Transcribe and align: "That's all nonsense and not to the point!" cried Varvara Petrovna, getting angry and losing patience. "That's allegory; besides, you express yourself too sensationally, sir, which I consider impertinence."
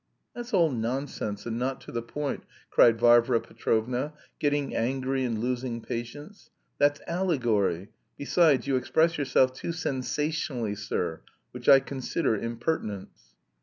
"That's 0.33 0.51
all 0.51 0.71
nonsense 0.71 1.45
and 1.45 1.59
not 1.59 1.79
to 1.81 1.91
the 1.91 2.01
point!" 2.01 2.41
cried 2.71 2.97
Varvara 2.99 3.39
Petrovna, 3.39 4.13
getting 4.39 4.73
angry 4.75 5.23
and 5.23 5.37
losing 5.37 5.79
patience. 5.79 6.49
"That's 6.79 7.01
allegory; 7.05 7.89
besides, 8.17 8.65
you 8.65 8.77
express 8.77 9.19
yourself 9.19 9.53
too 9.53 9.71
sensationally, 9.71 10.73
sir, 10.73 11.21
which 11.51 11.69
I 11.69 11.81
consider 11.81 12.35
impertinence." 12.35 13.35